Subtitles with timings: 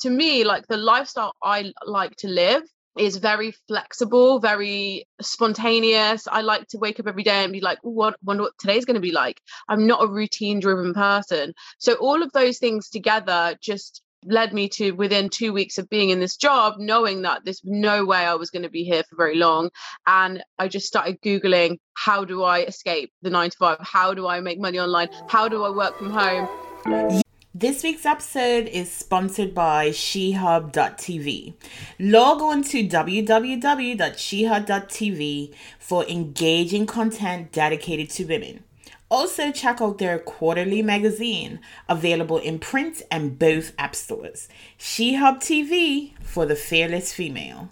[0.00, 2.62] to me, like the lifestyle I like to live
[2.98, 6.26] is very flexible, very spontaneous.
[6.30, 8.96] I like to wake up every day and be like, what wonder what today's going
[8.96, 9.40] to be like.
[9.68, 11.54] I'm not a routine driven person.
[11.78, 16.10] So all of those things together just led me to within two weeks of being
[16.10, 19.16] in this job, knowing that there's no way I was going to be here for
[19.16, 19.70] very long.
[20.06, 23.78] And I just started Googling how do I escape the nine to five?
[23.80, 25.08] How do I make money online?
[25.28, 27.22] How do I work from home?
[27.52, 31.54] This week's episode is sponsored by shehub.tv.
[31.98, 38.62] Log on to www.shehub.tv for engaging content dedicated to women.
[39.08, 41.58] Also, check out their quarterly magazine,
[41.88, 44.48] available in print and both app stores.
[44.78, 47.70] Shehub TV for the fearless female.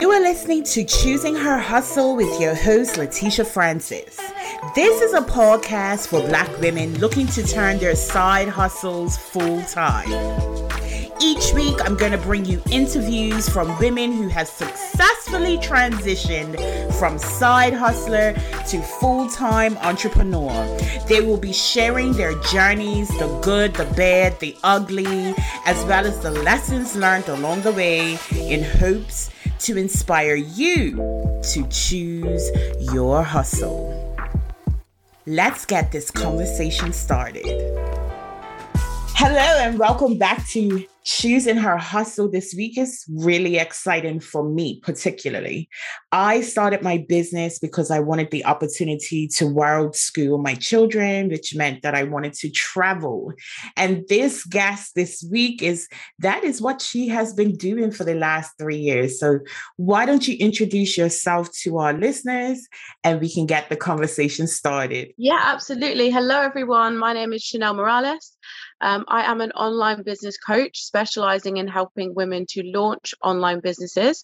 [0.00, 4.16] You are listening to Choosing Her Hustle with your host, Letitia Francis.
[4.74, 10.08] This is a podcast for Black women looking to turn their side hustles full time.
[11.20, 16.58] Each week, I'm going to bring you interviews from women who have successfully transitioned
[16.98, 18.32] from side hustler
[18.68, 20.76] to full time entrepreneur.
[21.08, 25.34] They will be sharing their journeys the good, the bad, the ugly,
[25.66, 29.30] as well as the lessons learned along the way in hopes
[29.64, 30.96] to inspire you
[31.42, 32.50] to choose
[32.92, 34.14] your hustle.
[35.26, 37.46] Let's get this conversation started.
[39.16, 44.80] Hello, and welcome back to choosing her hustle this week is really exciting for me,
[44.82, 45.68] particularly.
[46.12, 51.54] I started my business because I wanted the opportunity to world school my children, which
[51.54, 53.32] meant that I wanted to travel.
[53.76, 55.88] And this guest this week is
[56.20, 59.20] that is what she has been doing for the last three years.
[59.20, 59.40] So,
[59.76, 62.66] why don't you introduce yourself to our listeners
[63.02, 65.12] and we can get the conversation started?
[65.18, 66.10] Yeah, absolutely.
[66.10, 66.96] Hello, everyone.
[66.96, 68.33] My name is Chanel Morales.
[68.80, 74.22] Um, I am an online business coach specializing in helping women to launch online businesses.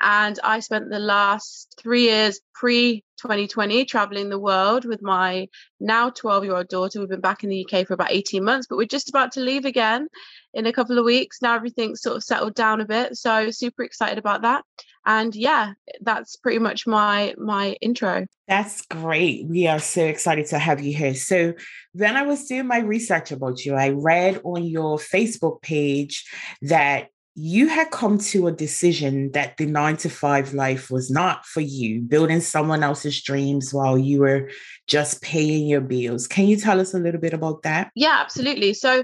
[0.00, 5.48] And I spent the last three years pre 2020 traveling the world with my
[5.80, 7.00] now 12 year old daughter.
[7.00, 9.40] We've been back in the UK for about 18 months, but we're just about to
[9.40, 10.08] leave again
[10.54, 11.40] in a couple of weeks.
[11.40, 13.16] Now everything's sort of settled down a bit.
[13.16, 14.64] So super excited about that.
[15.04, 18.26] And yeah, that's pretty much my my intro.
[18.46, 19.46] That's great.
[19.48, 21.14] We are so excited to have you here.
[21.14, 21.54] So
[21.92, 26.24] when I was doing my research about you, I read on your Facebook page
[26.62, 31.46] that you had come to a decision that the nine to five life was not
[31.46, 34.50] for you, building someone else's dreams while you were
[34.86, 36.26] just paying your bills.
[36.26, 37.90] Can you tell us a little bit about that?
[37.94, 38.74] Yeah, absolutely.
[38.74, 39.02] So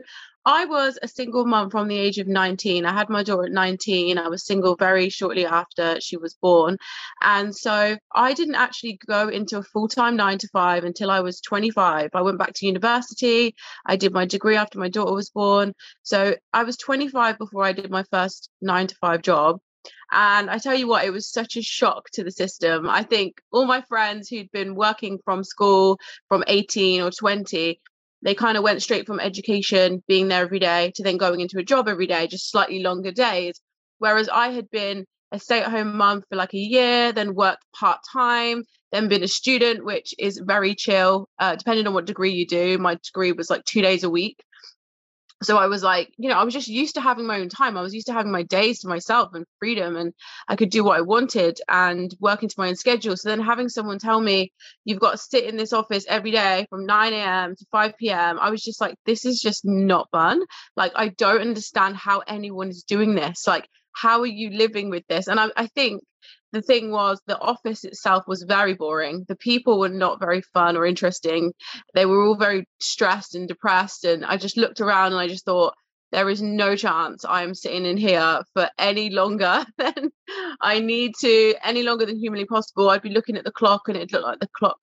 [0.51, 2.87] I was a single mum from the age of 19.
[2.87, 4.17] I had my daughter at 19.
[4.17, 6.79] I was single very shortly after she was born.
[7.21, 11.21] And so I didn't actually go into a full time nine to five until I
[11.21, 12.09] was 25.
[12.15, 13.55] I went back to university.
[13.85, 15.75] I did my degree after my daughter was born.
[16.03, 19.59] So I was 25 before I did my first nine to five job.
[20.11, 22.89] And I tell you what, it was such a shock to the system.
[22.89, 25.99] I think all my friends who'd been working from school
[26.29, 27.79] from 18 or 20
[28.23, 31.59] they kind of went straight from education, being there every day, to then going into
[31.59, 33.61] a job every day, just slightly longer days.
[33.99, 37.65] Whereas I had been a stay at home mum for like a year, then worked
[37.79, 42.33] part time, then been a student, which is very chill, uh, depending on what degree
[42.33, 42.79] you do.
[42.79, 44.43] My degree was like two days a week
[45.43, 47.77] so I was like, you know, I was just used to having my own time.
[47.77, 50.13] I was used to having my days to myself and freedom, and
[50.49, 53.17] I could do what I wanted and work into my own schedule.
[53.17, 54.53] So then having someone tell me,
[54.85, 57.55] you've got to sit in this office every day from 9 a.m.
[57.57, 60.43] to 5 p.m., I was just like, this is just not fun.
[60.77, 63.47] Like, I don't understand how anyone is doing this.
[63.47, 65.29] Like, how are you living with this?
[65.29, 66.03] And I, I think
[66.53, 69.25] the thing was the office itself was very boring.
[69.29, 71.53] The people were not very fun or interesting.
[71.95, 75.45] They were all very stressed and depressed and i just looked around and i just
[75.45, 75.75] thought
[76.13, 80.11] there is no chance i'm sitting in here for any longer than
[80.61, 82.89] i need to any longer than humanly possible.
[82.91, 84.79] I'd be looking at the clock and it looked like the clock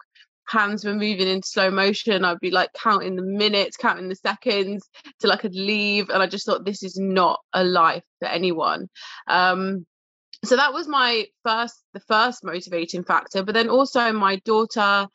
[0.47, 2.23] hands were moving in slow motion.
[2.23, 4.87] I'd be like counting the minutes counting the seconds
[5.19, 8.87] till i could leave and i just thought this is not a life for anyone.
[9.27, 9.85] Um
[10.47, 15.07] so that was my first the first motivating factor but then also my daughter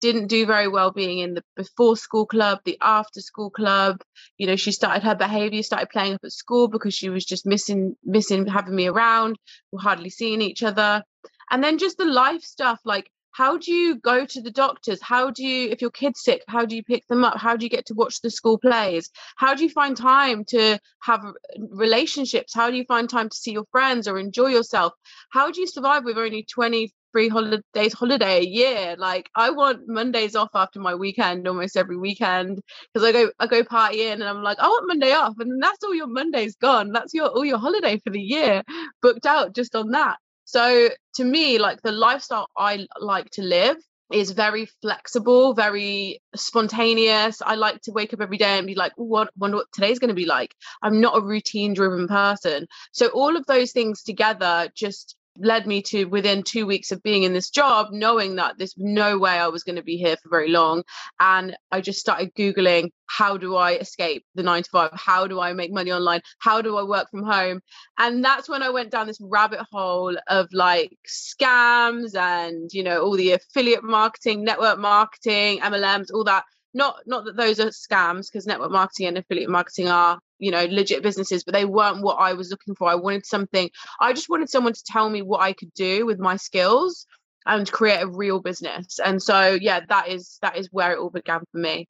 [0.00, 4.00] didn't do very well being in the before school club the after school club.
[4.36, 7.46] You know she started her behavior started playing up at school because she was just
[7.46, 9.36] missing missing having me around
[9.72, 11.02] we're hardly seeing each other.
[11.50, 15.30] And then just the life stuff like how do you go to the doctors how
[15.30, 17.70] do you if your kid's sick how do you pick them up how do you
[17.70, 21.22] get to watch the school plays how do you find time to have
[21.70, 24.92] relationships how do you find time to see your friends or enjoy yourself
[25.30, 28.94] how do you survive with only 20 three holidays holiday a year.
[28.98, 32.60] Like I want Mondays off after my weekend almost every weekend
[32.92, 35.82] because I go I go partying and I'm like I want Monday off and that's
[35.82, 36.92] all your Mondays gone.
[36.92, 38.62] That's your all your holiday for the year
[39.00, 40.18] booked out just on that.
[40.44, 43.76] So to me, like the lifestyle I like to live
[44.12, 47.42] is very flexible, very spontaneous.
[47.42, 50.08] I like to wake up every day and be like, what wonder what today's going
[50.08, 50.54] to be like.
[50.80, 52.68] I'm not a routine driven person.
[52.92, 57.22] So all of those things together just led me to within two weeks of being
[57.22, 60.28] in this job knowing that there's no way i was going to be here for
[60.28, 60.82] very long.
[61.20, 64.90] And i just started googling how do i escape the nine to five?
[64.92, 66.20] How do i make money online?
[66.38, 67.60] How do i work from home?
[67.98, 73.02] And that's when i went down this rabbit hole of like scams and you know
[73.02, 76.44] all the affiliate marketing network marketing mlms all that.
[76.74, 80.66] Not not that those are scams because network marketing and affiliate marketing are you know
[80.66, 82.88] legit businesses but they weren't what i was looking for.
[82.88, 83.70] I wanted something
[84.00, 87.06] i just wanted someone to tell me what i could do with my skills
[87.46, 88.98] and create a real business.
[89.04, 91.86] And so yeah that is that is where it all began for me.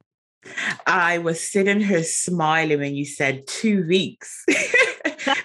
[0.87, 4.45] I was sitting here smiling when you said two weeks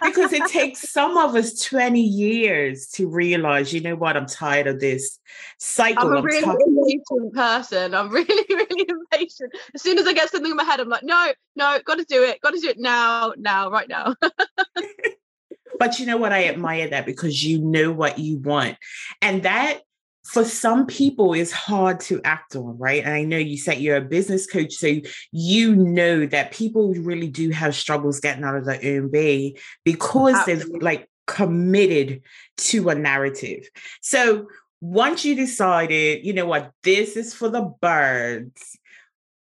[0.03, 4.67] because it takes some of us 20 years to realize, you know what, I'm tired
[4.67, 5.19] of this
[5.59, 6.09] cycle.
[6.09, 7.95] I'm a really impatient person.
[7.95, 9.53] I'm really, really impatient.
[9.75, 12.05] As soon as I get something in my head, I'm like, no, no, got to
[12.05, 14.15] do it, got to do it now, now, right now.
[15.79, 16.33] but you know what?
[16.33, 18.77] I admire that because you know what you want.
[19.21, 19.81] And that
[20.25, 23.05] for some people is hard to act on, right?
[23.05, 25.01] And I know you said you're a business coach, so
[25.33, 29.55] you know that people really do have struggles getting out of their own way
[29.85, 30.65] because Absolutely.
[30.73, 32.23] they've like committed
[32.57, 33.69] to a narrative.
[34.01, 34.49] So
[34.81, 38.79] once you decided, you know what, this is for the birds,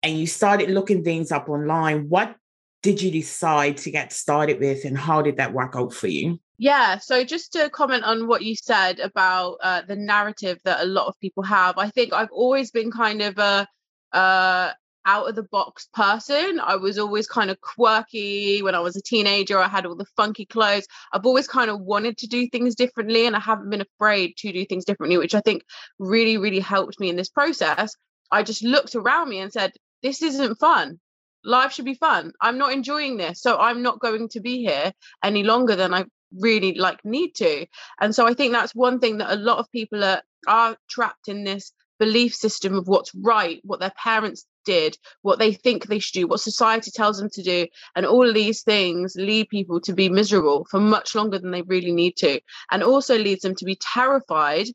[0.02, 2.36] and you started looking things up online, what
[2.82, 6.38] did you decide to get started with and how did that work out for you?
[6.58, 10.86] Yeah, so just to comment on what you said about uh, the narrative that a
[10.86, 13.68] lot of people have, I think I've always been kind of a
[14.12, 14.72] uh,
[15.04, 16.58] out of the box person.
[16.58, 19.58] I was always kind of quirky when I was a teenager.
[19.58, 20.86] I had all the funky clothes.
[21.12, 24.52] I've always kind of wanted to do things differently, and I haven't been afraid to
[24.52, 25.62] do things differently, which I think
[25.98, 27.94] really, really helped me in this process.
[28.32, 29.72] I just looked around me and said,
[30.02, 31.00] This isn't fun
[31.44, 32.32] life should be fun.
[32.40, 34.90] I'm not enjoying this, so I'm not going to be here
[35.22, 36.04] any longer than I
[36.38, 37.66] really like need to.
[38.00, 41.28] And so i think that's one thing that a lot of people are are trapped
[41.28, 45.98] in this belief system of what's right what their parents did what they think they
[45.98, 49.94] should do what society tells them to do and all these things lead people to
[49.94, 52.38] be miserable for much longer than they really need to
[52.70, 54.66] and also leads them to be terrified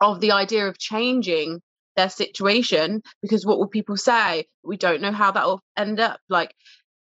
[0.00, 1.60] of the idea of changing
[1.96, 4.46] their situation because what will people say?
[4.62, 6.20] We don't know how that will end up.
[6.28, 6.54] Like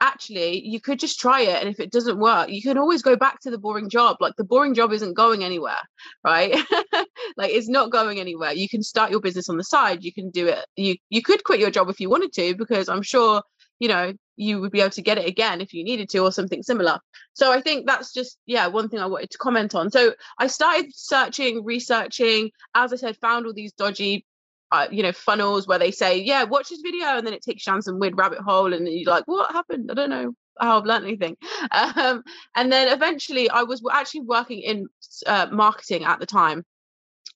[0.01, 3.17] actually you could just try it and if it doesn't work you can always go
[3.17, 4.17] back to the boring job.
[4.21, 5.81] Like the boring job isn't going anywhere
[6.25, 6.57] right?
[7.37, 8.53] Like it's not going anywhere.
[8.53, 10.03] You can start your business on the side.
[10.03, 12.89] You can do it you you could quit your job if you wanted to because
[12.89, 13.43] i'm sure
[13.79, 16.33] you know you would be able to get it again if you needed to or
[16.33, 16.99] something similar.
[17.35, 19.91] So i think that's just yeah one thing i wanted to comment on.
[19.91, 22.51] So i started searching researching.
[22.75, 24.25] As i said found all these dodgy
[24.73, 27.67] uh, you know funnels where they say yeah watch this video and then it takes
[27.67, 30.79] you down some weird rabbit hole and you're like what happened i don't know how
[30.79, 31.37] I've learned anything.
[31.73, 32.25] Um,
[32.57, 34.87] and then eventually, I was actually working in
[35.27, 36.65] uh, marketing at the time.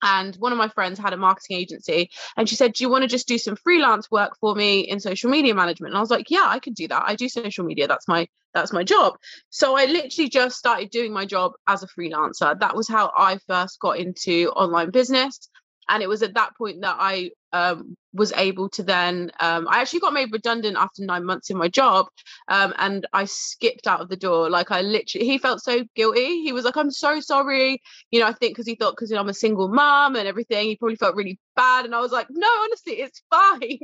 [0.03, 3.03] And one of my friends had a marketing agency, and she said, "Do you want
[3.03, 6.11] to just do some freelance work for me in social media management?" And I was
[6.11, 7.05] like, "Yeah, I could do that.
[7.07, 7.87] I do social media.
[7.87, 9.15] That's my that's my job."
[9.51, 12.59] So I literally just started doing my job as a freelancer.
[12.59, 15.49] That was how I first got into online business
[15.89, 19.81] and it was at that point that I um, was able to then um, I
[19.81, 22.07] actually got made redundant after nine months in my job
[22.49, 24.49] um, and I skipped out of the door.
[24.49, 26.43] Like I literally he felt so guilty.
[26.43, 27.83] He was like I'm so sorry.
[28.11, 30.29] You know I think because he thought because you know, I'm a single mom and
[30.29, 33.79] everything he probably felt really bad and I was like no honestly it's fine.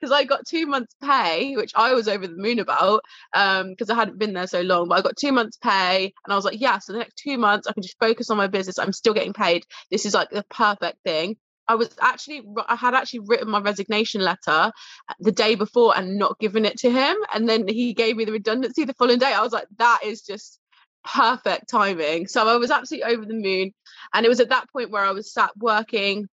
[0.00, 3.02] Because I got two months pay which I was over the moon about
[3.32, 6.32] because um, I hadn't been there so long but I got two months pay and
[6.32, 8.48] I was like yeah so the next two months I can just focus on my
[8.48, 8.78] business.
[8.78, 9.64] I'm still getting paid.
[9.90, 11.36] This is like the perfect thing
[11.72, 14.72] I was actually I had actually written my resignation letter
[15.20, 17.16] the day before and not given it to him.
[17.34, 19.32] And then he gave me the redundancy the following day.
[19.32, 20.58] I was like that is just
[21.02, 22.26] perfect timing.
[22.26, 23.72] So I was absolutely over the moon.
[24.12, 26.28] And it was at that point where I was sat working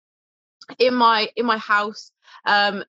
[0.79, 2.11] in my in my house
[2.47, 2.85] um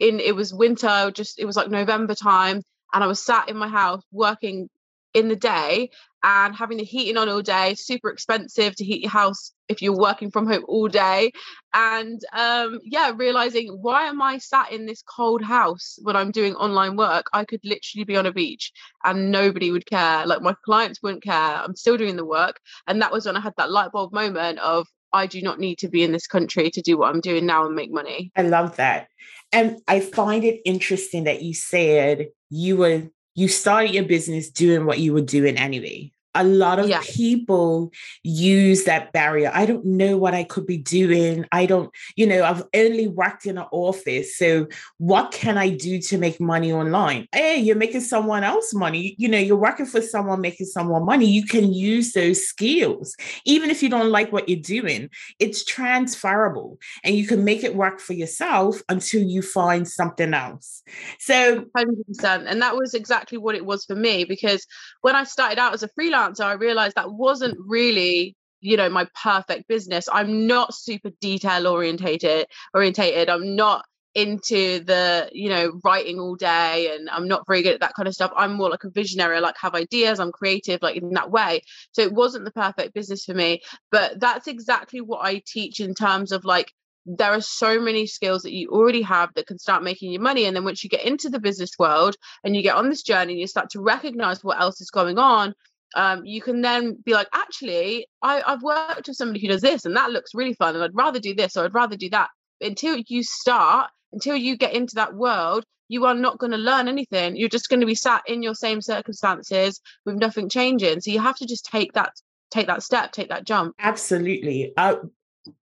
[0.00, 2.62] in it was winter just it was like November time.
[2.94, 4.70] And I was sat in my house working
[5.12, 5.90] in the day
[6.24, 9.96] and having the heating on all day super expensive to heat your house if you're
[9.96, 11.30] working from home all day.
[11.74, 16.54] And um yeah realizing why am i sat in this cold house when i'm doing
[16.54, 17.26] online work?
[17.32, 18.72] I could literally be on a beach
[19.04, 20.26] and nobody would care.
[20.26, 21.34] Like my clients wouldn't care.
[21.62, 22.58] I'm still doing the work.
[22.86, 25.78] And that was when i had that light bulb moment of I do not need
[25.78, 28.32] to be in this country to do what I'm doing now and make money.
[28.34, 29.06] I love that.
[29.52, 33.04] And I find it interesting that you said you were
[33.34, 37.00] you started your business doing what you were doing anyway a lot of yeah.
[37.04, 39.50] people use that barrier.
[39.54, 41.46] I don't know what I could be doing.
[41.52, 44.36] I don't, you know, I've only worked in an office.
[44.36, 44.66] So
[44.98, 47.28] what can I do to make money online?
[47.32, 49.14] Hey, you're making someone else money.
[49.18, 51.26] You know, you're working for someone making someone money.
[51.26, 53.16] You can use those skills.
[53.44, 57.76] Even if you don't like what you're doing, it's transferable and you can make it
[57.76, 60.82] work for yourself until you find something else.
[61.18, 62.44] So 100%.
[62.46, 64.66] And that was exactly what it was for me because
[65.00, 68.88] when I started out as a freelancer, freelancer, I realized that wasn't really you know
[68.88, 70.08] my perfect business.
[70.10, 73.28] I'm not super detail orientated orientated.
[73.28, 77.80] I'm not into the you know writing all day and i'm not very good at
[77.80, 78.32] that kind of stuff.
[78.36, 79.36] I'm more like a visionary.
[79.36, 80.20] I like have ideas.
[80.20, 81.62] I'm creative like in that way.
[81.92, 83.60] So it wasn't the perfect business for me.
[83.90, 86.72] But that's exactly what i teach in terms of like
[87.06, 90.46] there are so many skills that you already have that can start making you money.
[90.46, 93.34] And then once you get into the business world and you get on this journey
[93.34, 95.54] and you start to recognize what else is going on
[95.94, 99.84] um, you can then be like, actually, I, I've worked with somebody who does this
[99.84, 102.30] and that looks really fun, and I'd rather do this or I'd rather do that.
[102.60, 106.88] Until you start, until you get into that world, you are not going to learn
[106.88, 107.36] anything.
[107.36, 111.00] You're just going to be sat in your same circumstances with nothing changing.
[111.00, 112.12] So you have to just take that
[112.50, 113.74] take that step, take that jump.
[113.78, 114.72] Absolutely.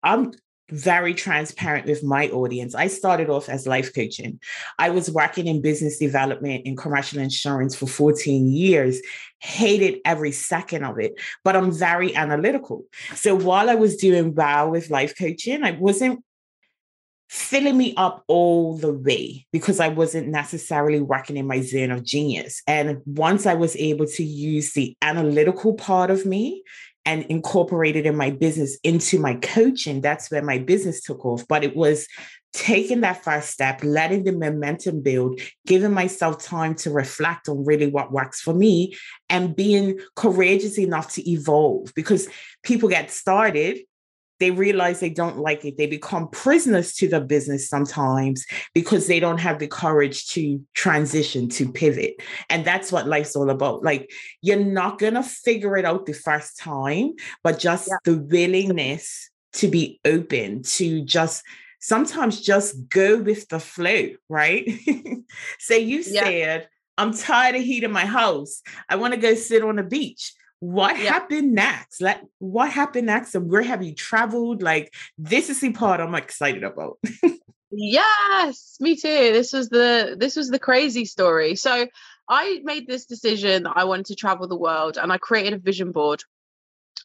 [0.03, 0.33] I'm
[0.71, 2.75] very transparent with my audience.
[2.75, 4.41] I started off as life coaching.
[4.79, 9.01] I was working in business development and commercial insurance for 14 years,
[9.41, 12.85] hated every second of it, but I'm very analytical.
[13.15, 16.25] So while I was doing well with life coaching, I wasn't
[17.29, 22.05] filling me up all the way because I wasn't necessarily working in my zone of
[22.05, 22.63] genius.
[22.67, 26.63] And once I was able to use the analytical part of me
[27.07, 31.47] and incorporated in my business into my coaching, that's where my business took off.
[31.49, 32.07] But it was
[32.53, 37.89] taking that first step, letting the momentum build, giving myself time to reflect on really
[37.89, 38.95] what works for me,
[39.29, 42.29] and being courageous enough to evolve because
[42.63, 43.81] people get started
[44.45, 45.79] they realize they don't like it.
[45.79, 51.49] They become prisoners to the business sometimes because they don't have the courage to transition,
[51.49, 52.21] to pivot.
[52.51, 53.83] And that's what life's all about.
[53.83, 57.97] Like, you're not going to figure it out the first time, but just yeah.
[58.05, 61.43] the willingness to be open, to just
[61.81, 64.69] sometimes just go with the flow, right?
[65.59, 66.25] so you yeah.
[66.25, 68.61] said, I'm tired of heating my house.
[68.91, 71.13] I want to go sit on the beach what yeah.
[71.13, 72.01] happened next?
[72.01, 73.35] Like, what happened next?
[73.35, 74.63] And where have you traveled?
[74.63, 76.99] Like, this is the part I'm excited about.
[77.71, 79.33] yes, me too.
[79.33, 81.55] This was the this was the crazy story.
[81.55, 81.87] So
[82.31, 85.59] I made this decision that I wanted to travel the world, and I created a
[85.59, 86.25] vision board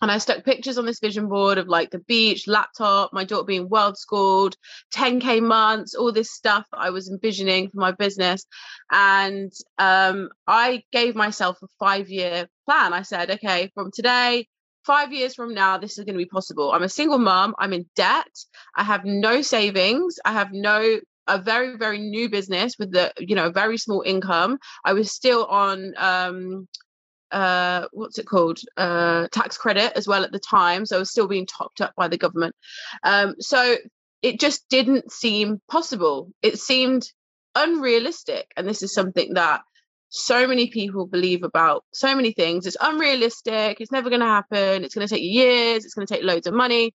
[0.01, 3.45] and I stuck pictures on this vision board of like the beach, laptop, my daughter
[3.45, 4.55] being world schooled,
[4.93, 8.45] 10K months, all this stuff I was envisioning for my business.
[8.91, 12.93] And um, I gave myself a five year plan.
[12.93, 14.47] I said, okay, from today,
[14.85, 16.71] five years from now, this is going to be possible.
[16.71, 17.53] I'm a single mom.
[17.59, 18.31] I'm in debt.
[18.75, 20.17] I have no savings.
[20.23, 24.57] I have no a very very new business with the you know very small income
[24.83, 26.67] i was still on um
[27.31, 28.59] uh, what's it called?
[28.77, 31.93] Uh, tax credit as well at the time so it was still being topped up
[31.95, 32.55] by the government.
[33.03, 33.75] Um, so
[34.21, 36.31] it just didn't seem possible.
[36.41, 37.07] It seemed
[37.55, 39.61] unrealistic and this is something that
[40.09, 42.65] so many people believe about so many things.
[42.65, 46.13] It's unrealistic it's never going to happen it's going to take years it's going to
[46.13, 46.93] take loads of money.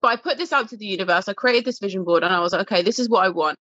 [0.00, 2.40] But i put this out to the universe i created this vision board and i
[2.40, 3.58] was like okay this is what i want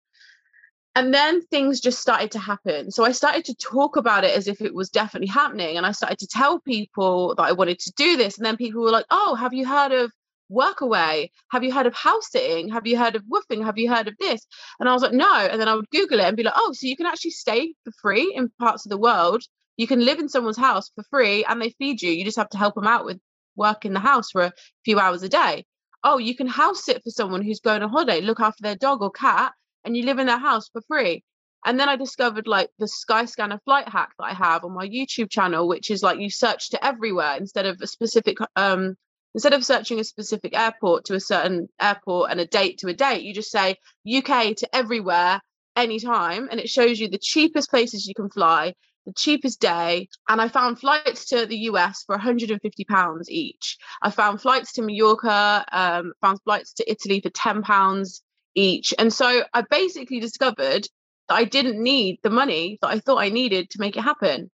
[0.98, 2.90] and then things just started to happen.
[2.90, 5.78] So I started to talk about it as if it was definitely happening.
[5.78, 8.38] And I started to tell people that I wanted to do this.
[8.38, 10.12] And then people were like, oh, have you heard of
[10.52, 11.30] workaway?
[11.52, 12.70] Have you heard of house sitting?
[12.70, 13.64] Have you heard of WWOOFing?
[13.64, 14.44] Have you heard of this?
[14.80, 15.32] And I was like, no.
[15.32, 17.76] And then I would Google it and be like, oh, so you can actually stay
[17.84, 19.44] for free in parts of the world.
[19.78, 22.10] You can live in someone's house for free and they feed you.
[22.10, 23.20] You just have to help them out with
[23.56, 25.64] work in the house for a few hours a day.
[26.04, 29.04] Oh, you can house sit for someone who's going on holiday, look after their dog
[29.04, 31.24] or cat and you live in their house for free.
[31.66, 35.30] And then I discovered like the Skyscanner flight hack that I have on my YouTube
[35.30, 38.96] channel, which is like you search to everywhere instead of a specific um
[39.34, 42.94] instead of searching a specific airport to a certain airport and a date to a
[42.94, 43.76] date, you just say
[44.08, 45.42] UK to everywhere
[45.78, 48.74] anytime and it shows you the cheapest places you can fly
[49.06, 54.10] the cheapest day and i found flights to the us for 150 pounds each i
[54.10, 58.24] found flights to mallorca um, found flights to italy for 10 pounds
[58.58, 58.94] each.
[59.00, 60.88] And so I basically discovered
[61.30, 64.52] that I didn't need the money that I thought I needed to make it happen.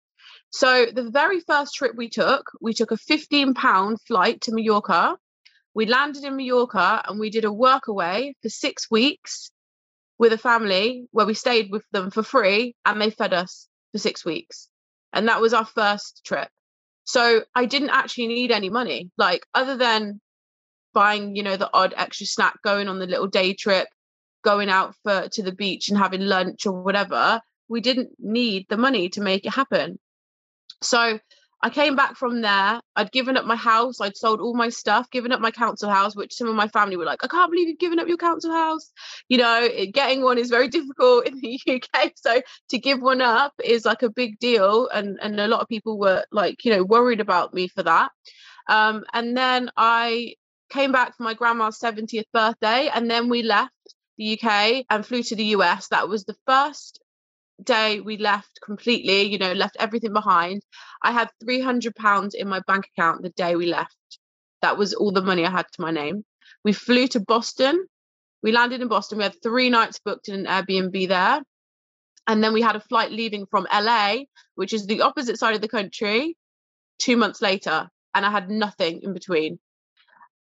[0.50, 5.16] So the very first trip we took, we took a 15 pound flight to Mallorca
[5.74, 9.50] We landed in Mallorca and we did a workaway for six weeks
[10.18, 13.98] with a family where we stayed with them for free and they fed us for
[13.98, 14.68] six weeks.
[15.12, 16.48] And that was our first trip.
[17.04, 20.20] So I didn't actually need any money, like other than
[20.98, 23.86] buying, you know, the odd extra snack, going on the little day trip,
[24.42, 27.40] going out for to the beach and having lunch or whatever.
[27.68, 30.00] We didn't need the money to make it happen.
[30.82, 31.20] So
[31.62, 32.80] I came back from there.
[32.96, 34.00] I'd given up my house.
[34.00, 36.96] I'd sold all my stuff, given up my council house, which some of my family
[36.96, 38.90] were like, I can't believe you've given up your council house.
[39.28, 42.10] You know, it, getting one is very difficult in the UK.
[42.16, 44.88] So to give one up is like a big deal.
[44.88, 48.10] And, and a lot of people were like, you know, worried about me for that.
[48.68, 50.34] Um, and then I
[50.70, 52.90] came back for my grandma's 70th birthday.
[52.92, 53.72] And then we left
[54.16, 55.88] the UK and flew to the US.
[55.88, 57.00] That was the first
[57.62, 60.62] day we left completely, you know, left everything behind.
[61.02, 63.96] I had 300 pounds in my bank account the day we left.
[64.62, 66.24] That was all the money I had to my name.
[66.64, 67.86] We flew to Boston.
[68.42, 69.18] We landed in Boston.
[69.18, 71.42] We had three nights booked in an Airbnb there.
[72.26, 74.18] And then we had a flight leaving from LA,
[74.54, 76.36] which is the opposite side of the country,
[76.98, 77.88] two months later.
[78.14, 79.58] And I had nothing in between.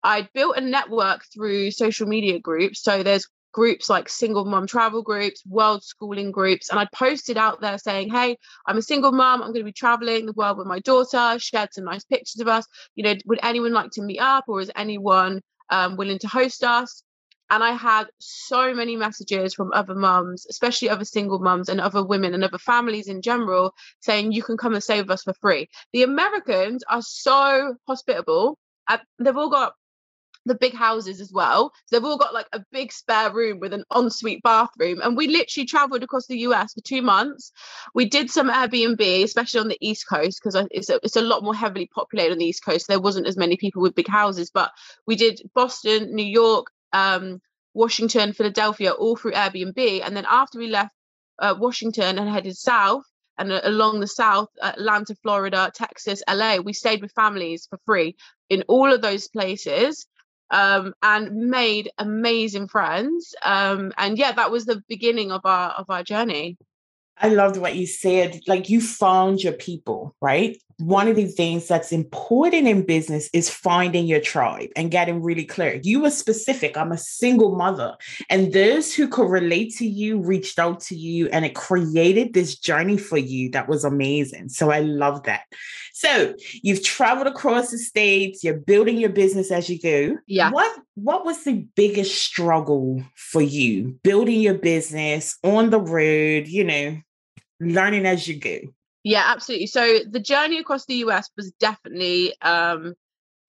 [0.06, 2.84] I built a network through social media groups.
[2.84, 6.70] So there's groups like single mom travel groups, world schooling groups.
[6.70, 9.42] And I posted out there saying, Hey, I'm a single mom.
[9.42, 12.48] I'm going to be traveling the world with my daughter, shared some nice pictures of
[12.48, 12.68] us.
[12.94, 16.64] You know, would anyone like to meet up or is anyone um, willing to host
[16.64, 17.02] us?
[17.50, 22.06] And I had so many messages from other mums, especially other single mums and other
[22.06, 25.34] women and other families in general, saying, You can come and stay with us for
[25.42, 25.68] free.
[25.94, 28.60] The Americans are so hospitable.
[29.18, 29.74] they've all got
[30.46, 31.72] the big houses as well.
[31.86, 35.02] So they've all got like a big spare room with an ensuite bathroom.
[35.02, 37.52] And we literally traveled across the US for two months.
[37.94, 41.44] We did some Airbnb, especially on the East Coast, because it's a, it's a lot
[41.44, 42.88] more heavily populated on the East Coast.
[42.88, 44.72] There wasn't as many people with big houses, but
[45.08, 47.42] we did Boston, New York, um,
[47.74, 50.02] Washington, Philadelphia, all through Airbnb.
[50.06, 50.92] And then after we left
[51.40, 53.04] uh, Washington and headed south,
[53.38, 58.16] and uh, along the south, Atlanta, Florida, Texas, LA, we stayed with families for free
[58.50, 60.08] in all of those places
[60.51, 63.34] um, and made amazing friends.
[63.43, 66.58] Um, and yeah, that was the beginning of our of our journey.
[67.17, 68.41] I loved what you said.
[68.45, 70.58] Like you found your people, right?
[70.78, 75.46] One of the things that's important in business is finding your tribe and getting really
[75.46, 75.80] clear.
[75.84, 76.76] You were specific.
[76.76, 77.96] I'm a single mother.
[78.30, 82.58] And those who could relate to you reached out to you and it created this
[82.58, 84.50] journey for you that was amazing.
[84.50, 85.44] So I love that.
[85.94, 90.18] So you've traveled across the states, you're building your business as you go.
[90.28, 90.52] Yeah.
[90.52, 96.64] What what was the biggest struggle for you building your business on the road, you
[96.64, 96.98] know,
[97.60, 98.60] learning as you go?
[99.06, 99.68] Yeah, absolutely.
[99.68, 102.96] So the journey across the US was definitely um,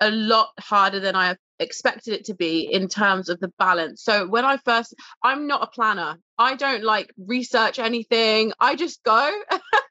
[0.01, 4.03] a lot harder than I expected it to be in terms of the balance.
[4.05, 6.19] So when I first, I'm not a planner.
[6.39, 8.53] I don't like research anything.
[8.61, 9.43] I just go.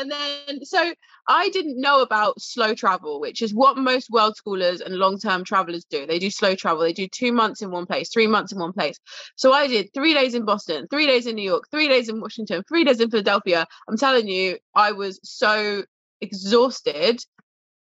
[0.00, 0.94] and then, so
[1.28, 5.44] I didn't know about slow travel, which is what most world schoolers and long term
[5.44, 6.06] travelers do.
[6.06, 6.82] They do slow travel.
[6.82, 8.98] They do two months in one place, three months in one place.
[9.36, 12.20] So I did three days in Boston, three days in New York, three days in
[12.20, 13.66] Washington, three days in Philadelphia.
[13.88, 15.84] I'm telling you, I was so
[16.20, 17.20] exhausted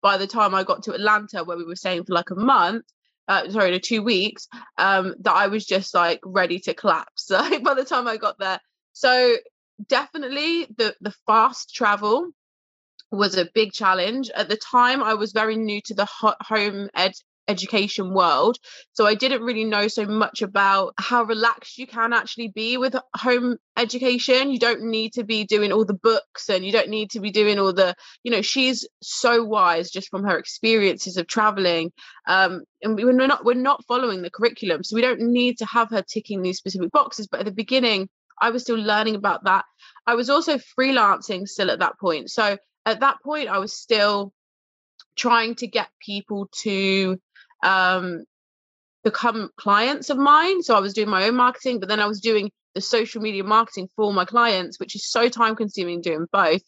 [0.02, 2.86] by the time I got to Atlanta, where we were staying for like a month,
[3.28, 4.48] uh, sorry, no, two weeks,
[4.78, 7.30] um, that I was just like ready to collapse.
[7.30, 8.60] Like by the time I got there,
[8.92, 9.36] so
[9.88, 12.30] definitely the the fast travel
[13.12, 15.04] was a big challenge at the time.
[15.04, 16.08] I was very new to the
[16.42, 17.14] home ed
[17.48, 18.58] education world.
[18.94, 22.96] So I didn't really know so much about how relaxed you can actually be with
[23.16, 24.52] home education.
[24.52, 27.32] You don't need to be doing all the books and you don't need to be
[27.32, 31.92] doing all the, you know, she's so wise just from her experiences of traveling.
[32.28, 34.84] Um, and we're not we're not following the curriculum.
[34.84, 37.28] So we don't need to have her ticking these specific boxes.
[37.28, 38.10] But at the beginning,
[38.42, 39.66] I was still learning about that.
[40.06, 42.30] I was also freelancing still at that point.
[42.30, 44.34] So at that point, I was still
[45.16, 47.18] trying to get people to
[47.64, 48.24] um,
[49.04, 50.64] become clients of mine.
[50.64, 53.44] So I was doing my own marketing, but then I was doing the social media
[53.44, 56.62] marketing for my clients, which is so time consuming doing both.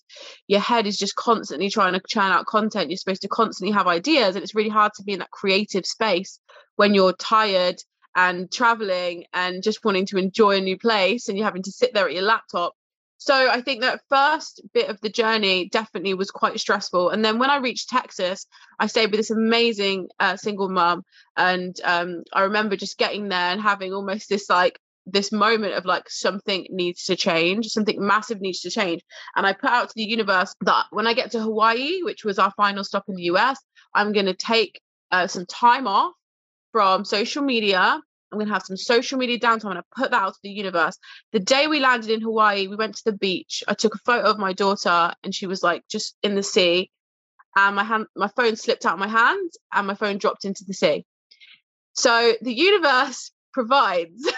[0.48, 2.90] Your head is just constantly trying to churn out content.
[2.90, 5.86] You're supposed to constantly have ideas, and it's really hard to be in that creative
[5.86, 6.40] space
[6.76, 7.78] when you're tired
[8.16, 11.94] and traveling and just wanting to enjoy a new place and you're having to sit
[11.94, 12.74] there at your laptop
[13.18, 17.10] so I think that first bit of the journey definitely was quite stressful.
[17.10, 18.46] And then when I reached Texas,
[18.80, 21.04] I stayed with this amazing uh, single mom,
[21.38, 25.86] and um, I remember just getting there and having almost this like this moment of
[25.86, 29.02] like something needs to change, something massive needs to change.
[29.36, 32.38] And I put out to the universe that when I get to Hawaii, which was
[32.38, 33.60] our final stop in the US,
[33.94, 36.14] I'm going to take uh, some time off
[36.76, 37.80] from social media.
[37.80, 39.68] I'm going to have some social media downtime.
[39.68, 40.98] I'm going to put that out to the universe.
[41.32, 43.64] The day we landed in Hawaii, we went to the beach.
[43.66, 46.92] I took a photo of my daughter and she was like just in the sea.
[47.56, 50.66] And my hand, my phone slipped out of my hand and my phone dropped into
[50.68, 51.06] the sea.
[51.94, 54.30] So the universe provides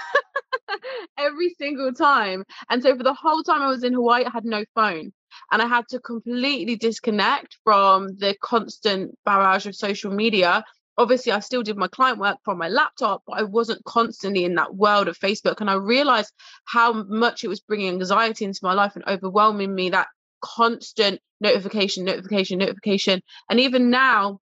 [1.18, 2.44] every single time.
[2.70, 5.12] And so for the whole time I was in Hawaii, I had no phone.
[5.52, 10.64] And I had to completely disconnect from the constant barrage of social media.
[10.98, 14.56] Obviously, I still did my client work from my laptop, but I wasn't constantly in
[14.56, 15.62] that world of Facebook.
[15.62, 16.34] And I realized
[16.66, 20.08] how much it was bringing anxiety into my life and overwhelming me that
[20.42, 23.22] constant notification, notification, notification.
[23.50, 24.40] And even now,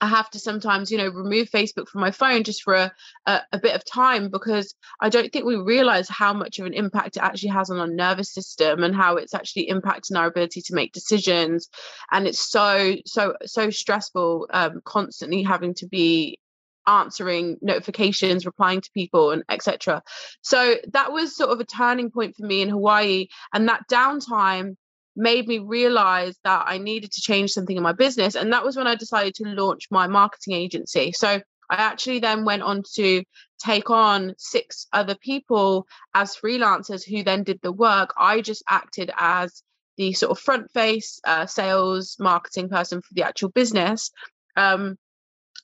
[0.00, 2.92] I have to sometimes, you know, remove Facebook from my phone just for a,
[3.24, 6.74] a, a, bit of time because I don't think we realize how much of an
[6.74, 10.60] impact it actually has on our nervous system and how it's actually impacting our ability
[10.62, 11.68] to make decisions.
[12.10, 16.38] And it's so, so, so stressful um, constantly having to be
[16.86, 20.00] answering notifications replying to people and etc
[20.40, 24.76] so that was sort of a turning point for me in hawaii and that downtime
[25.16, 28.34] made me realize that I needed to change something in my business.
[28.34, 31.12] And that was when I decided to launch my marketing agency.
[31.12, 33.24] So I actually then went on to
[33.58, 38.12] take on six other people as freelancers who then did the work.
[38.18, 39.62] I just acted as
[39.96, 44.10] the sort of front face uh, sales marketing person for the actual business.
[44.56, 44.96] Um,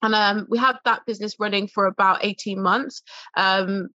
[0.02, 3.02] and um, we had that business running for about 18 months.
[3.36, 3.88] Um,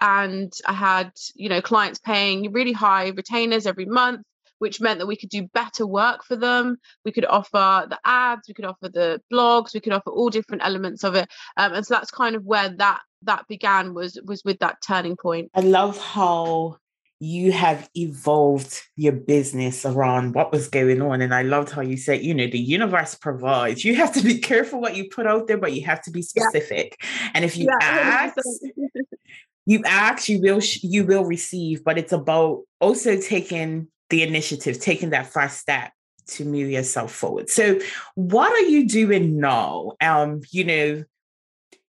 [0.00, 4.22] and I had, you know, clients paying really high retainers every month
[4.58, 6.78] which meant that we could do better work for them.
[7.04, 10.62] We could offer the ads, we could offer the blogs, we could offer all different
[10.64, 11.28] elements of it.
[11.56, 15.16] Um, and so that's kind of where that that began was was with that turning
[15.16, 15.50] point.
[15.54, 16.78] I love how
[17.18, 21.22] you have evolved your business around what was going on.
[21.22, 23.84] And I loved how you said, you know, the universe provides.
[23.84, 26.20] You have to be careful what you put out there, but you have to be
[26.20, 26.96] specific.
[27.00, 27.30] Yeah.
[27.34, 28.36] And if you yeah, ask,
[29.64, 31.84] you ask, you will you will receive.
[31.84, 35.92] But it's about also taking the initiative, taking that first step
[36.28, 37.48] to move yourself forward.
[37.50, 37.78] So,
[38.14, 39.92] what are you doing now?
[40.00, 41.04] Um, you know,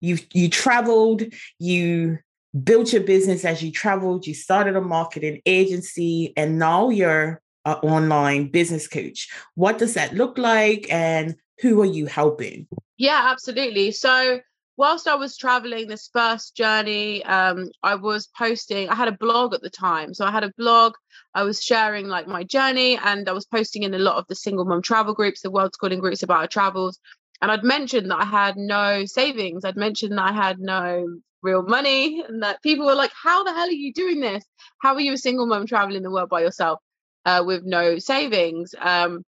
[0.02, 1.24] you you traveled,
[1.60, 2.20] you
[2.64, 7.76] built your business as you traveled, you started a marketing agency, and now you're an
[7.76, 9.30] online business coach.
[9.56, 12.68] What does that look like, and who are you helping?
[12.98, 13.92] Yeah, absolutely.
[13.92, 14.40] So
[14.78, 19.54] whilst I was traveling this first journey, um, I was posting, I had a blog
[19.54, 20.14] at the time.
[20.14, 20.94] So I had a blog,
[21.34, 24.36] I was sharing like my journey, and I was posting in a lot of the
[24.36, 27.00] single mom travel groups, the world schooling groups about our travels.
[27.42, 29.66] And I'd mentioned that I had no savings.
[29.66, 31.06] I'd mentioned that I had no
[31.42, 34.44] real money, and that people were like, How the hell are you doing this?
[34.82, 36.80] How are you a single mom traveling the world by yourself
[37.26, 38.74] uh, with no savings?
[38.80, 39.24] Um,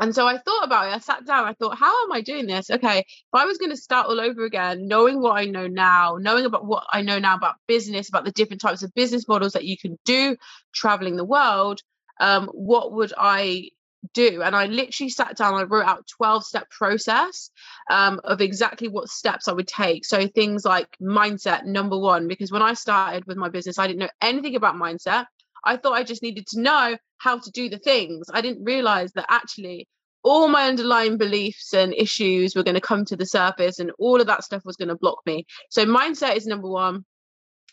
[0.00, 0.94] and so I thought about it.
[0.94, 1.46] I sat down.
[1.46, 2.70] I thought, how am I doing this?
[2.70, 6.16] Okay, if I was going to start all over again, knowing what I know now,
[6.18, 9.52] knowing about what I know now about business, about the different types of business models
[9.52, 10.36] that you can do
[10.72, 11.82] traveling the world,
[12.18, 13.68] um, what would I
[14.14, 14.42] do?
[14.42, 15.54] And I literally sat down.
[15.54, 17.50] I wrote out 12 step process
[17.90, 20.06] um, of exactly what steps I would take.
[20.06, 24.00] So things like mindset, number one, because when I started with my business, I didn't
[24.00, 25.26] know anything about mindset.
[25.62, 28.26] I thought I just needed to know how to do the things.
[28.32, 29.86] I didn't realize that actually
[30.22, 34.20] all my underlying beliefs and issues were going to come to the surface and all
[34.20, 35.46] of that stuff was going to block me.
[35.70, 37.04] So, mindset is number one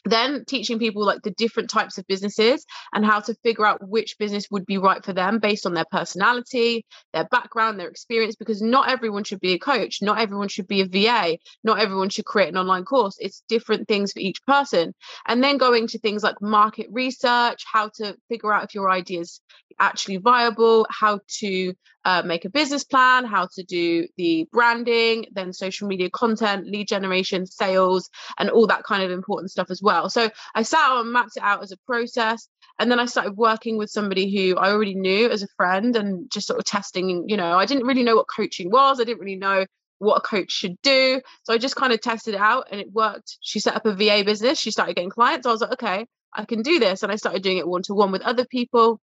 [0.07, 4.17] then teaching people like the different types of businesses and how to figure out which
[4.17, 8.61] business would be right for them based on their personality their background their experience because
[8.61, 12.25] not everyone should be a coach not everyone should be a va not everyone should
[12.25, 13.17] create an online course.
[13.19, 14.93] It's different things for each person.
[15.27, 19.21] And then going to things like market research how to figure out if your idea
[19.21, 19.41] is
[19.79, 21.73] actually viable how to
[22.05, 26.87] uh, make a business plan, how to do the branding, then social media content, lead
[26.87, 28.09] generation, sales,
[28.39, 30.09] and all that kind of important stuff as well.
[30.09, 32.47] So I sat out and mapped it out as a process.
[32.79, 36.31] And then I started working with somebody who I already knew as a friend and
[36.31, 38.99] just sort of testing, you know, I didn't really know what coaching was.
[38.99, 39.65] I didn't really know
[39.99, 41.21] what a coach should do.
[41.43, 43.37] So I just kind of tested it out and it worked.
[43.41, 44.59] She set up a VA business.
[44.59, 45.47] She started getting clients.
[45.47, 47.03] I was like, okay, I can do this.
[47.03, 49.01] And I started doing it one to one with other people.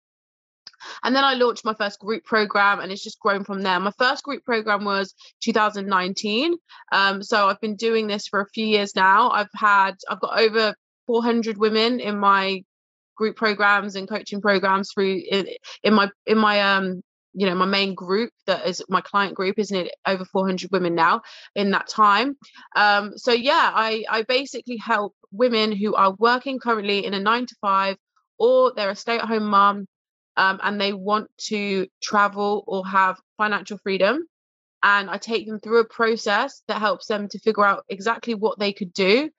[1.03, 3.79] And then I launched my first group program and it's just grown from there.
[3.79, 6.55] My first group program was 2019.
[6.91, 9.29] Um, so I've been doing this for a few years now.
[9.29, 10.75] I've had, I've got over
[11.07, 12.63] 400 women in my
[13.15, 15.47] group programs and coaching programs through in,
[15.83, 17.01] in my, in my, um,
[17.33, 20.95] you know my main group that is my client group isn't it over 400 women
[20.95, 21.21] now
[21.55, 22.35] in that time
[22.75, 27.45] um so yeah i i basically help women who are working currently in a 9
[27.45, 27.95] to 5
[28.37, 29.87] or they're a stay-at-home mom
[30.37, 34.25] um, and they want to travel or have financial freedom
[34.83, 38.59] and I take them through a process that helps them to figure out exactly what
[38.59, 39.29] they could do.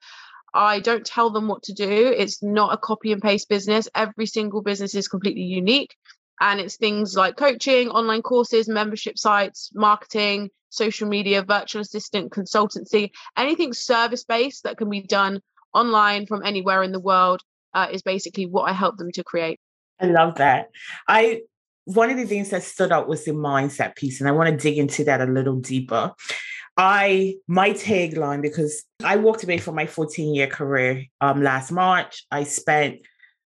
[0.53, 2.13] I don't tell them what to do.
[2.15, 3.89] It's not a copy and paste business.
[3.95, 5.95] Every single business is completely unique.
[6.39, 13.11] And it's things like coaching, online courses, membership sites, marketing, social media, virtual assistant, consultancy,
[13.37, 15.41] anything service based that can be done
[15.73, 17.41] online from anywhere in the world
[17.73, 19.59] uh, is basically what I help them to create.
[19.99, 20.69] I love that.
[21.07, 21.41] I
[21.85, 24.57] one of the things that stood out was the mindset piece, and I want to
[24.57, 26.13] dig into that a little deeper.
[26.77, 32.25] I my tagline because I walked away from my 14 year career um, last March.
[32.31, 33.01] I spent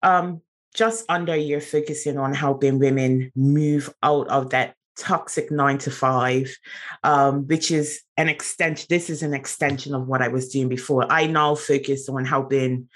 [0.02, 0.42] um,
[0.76, 5.92] just under a year focusing on helping women move out of that toxic nine to
[5.92, 6.56] five,
[7.04, 8.88] um, which is an extension.
[8.90, 11.10] This is an extension of what I was doing before.
[11.10, 12.90] I now focus on helping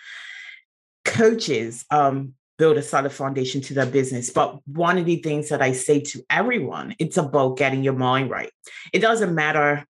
[1.05, 4.29] coaches um, build a solid foundation to their business.
[4.29, 8.29] But one of the things that I say to everyone, it's about getting your mind
[8.29, 8.51] right.
[8.93, 9.85] It doesn't matter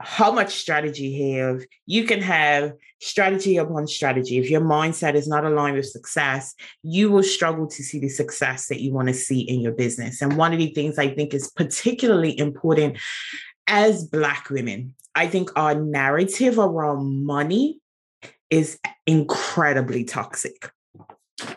[0.00, 1.64] how much strategy you have.
[1.86, 4.38] You can have strategy upon strategy.
[4.38, 8.68] If your mindset is not aligned with success, you will struggle to see the success
[8.68, 10.22] that you want to see in your business.
[10.22, 12.98] And one of the things I think is particularly important
[13.66, 17.80] as Black women, I think our narrative around money
[18.50, 20.70] is incredibly toxic.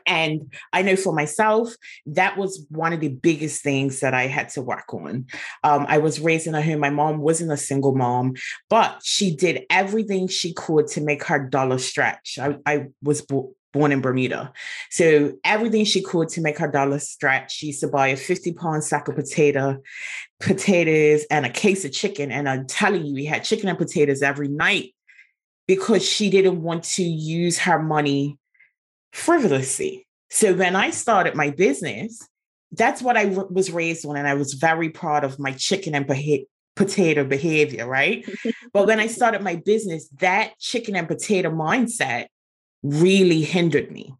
[0.05, 1.73] And I know for myself,
[2.05, 5.25] that was one of the biggest things that I had to work on.
[5.63, 6.79] Um, I was raised in a home.
[6.79, 8.33] My mom wasn't a single mom,
[8.69, 12.37] but she did everything she could to make her dollar stretch.
[12.39, 14.51] I, I was bo- born in Bermuda.
[14.89, 17.55] So everything she could to make her dollar stretch.
[17.55, 19.81] She used to buy a 50 pound sack of potato,
[20.39, 22.31] potatoes, and a case of chicken.
[22.31, 24.93] And I'm telling you, we had chicken and potatoes every night
[25.67, 28.37] because she didn't want to use her money
[29.11, 30.07] frivolously.
[30.29, 32.27] So when I started my business,
[32.71, 34.15] that's what I was raised on.
[34.15, 36.07] And I was very proud of my chicken and
[36.75, 38.27] potato behavior, right?
[38.73, 42.27] but when I started my business, that chicken and potato mindset
[42.81, 44.13] really hindered me.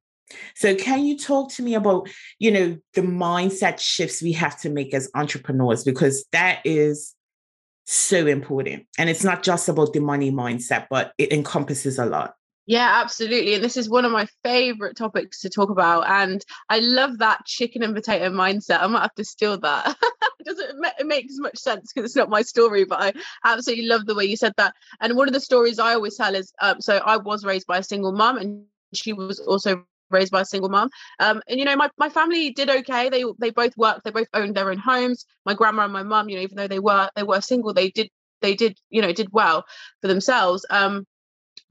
[0.56, 4.70] So can you talk to me about, you know, the mindset shifts we have to
[4.70, 7.16] make as entrepreneurs because that is
[7.86, 8.86] so important.
[8.98, 12.36] And it's not just about the money mindset, but it encompasses a lot.
[12.68, 13.56] Yeah, absolutely.
[13.56, 16.08] And this is one of my favorite topics to talk about.
[16.08, 18.82] And I love that chicken and potato mindset.
[18.82, 19.98] I might have to steal that.
[20.40, 24.06] it doesn't it makes much sense because it's not my story, but I absolutely love
[24.06, 24.76] the way you said that.
[25.02, 27.80] And one of the stories I always tell is um, so I was raised by
[27.80, 30.90] a single mom and she was also raised by a single mom.
[31.20, 33.10] Um, and you know, my, my family did okay.
[33.10, 35.26] They they both worked, they both owned their own homes.
[35.46, 37.90] My grandma and my mom, you know, even though they were they were single, they
[37.90, 38.10] did
[38.42, 39.66] they did, you know, did well
[40.02, 40.66] for themselves.
[40.70, 41.06] Um,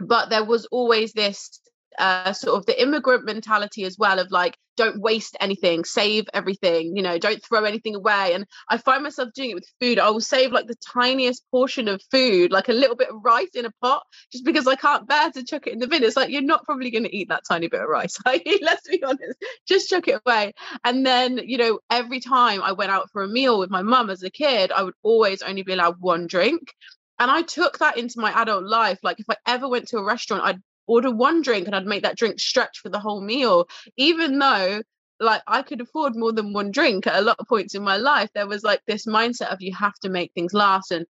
[0.00, 1.60] but there was always this
[1.98, 6.96] uh, sort of the immigrant mentality as well of like don't waste anything save everything
[6.96, 8.32] you know don't throw anything away.
[8.32, 9.98] And i find myself doing it with food.
[9.98, 13.50] I will save like the tiniest portion of food like a little bit of rice
[13.54, 16.02] in a pot just because i can't bear to chuck it in the bin.
[16.02, 18.16] It's like you're not probably going to eat that tiny bit of rice.
[18.26, 20.54] Let's be honest just chuck it away.
[20.84, 24.08] And then you know every time i went out for a meal with my mum
[24.08, 26.72] as a kid i would always only be allowed one drink
[27.20, 28.98] and I took that into my adult life.
[29.02, 32.02] Like if I ever went to a restaurant, I'd order one drink and I'd make
[32.02, 34.82] that drink stretch for the whole meal, even though
[35.20, 37.98] like I could afford more than one drink at a lot of points in my
[37.98, 38.30] life.
[38.34, 40.90] There was like this mindset of you have to make things last.
[40.90, 41.04] And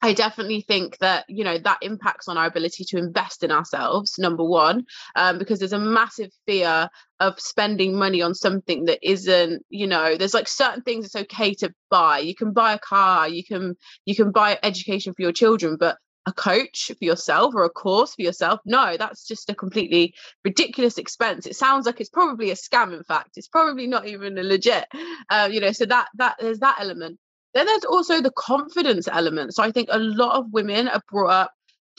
[0.00, 4.14] I definitely think that you know that impacts on our ability to invest in ourselves.
[4.18, 4.84] Number one,
[5.16, 9.64] um, because there's a massive fear of spending money on something that isn't.
[9.70, 12.20] You know, there's like certain things it's okay to buy.
[12.20, 15.96] You can buy a car, you can you can buy education for your children, but
[16.26, 20.12] a coach for yourself or a course for yourself no that's just a completely
[20.44, 24.36] ridiculous expense it sounds like it's probably a scam in fact it's probably not even
[24.36, 24.84] a legit
[25.30, 27.18] uh, you know so that that there's that element
[27.54, 29.54] then there's also the confidence element.
[29.54, 31.52] So I think a lot of women are brought up